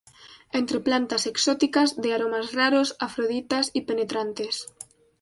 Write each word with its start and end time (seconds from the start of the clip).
entre 0.59 0.79
plantas 0.87 1.23
exóticas, 1.33 1.89
de 2.03 2.09
aromas 2.15 2.47
raros, 2.59 2.87
afroditas 3.07 3.65
y 3.79 3.81
penetrantes. 3.89 4.55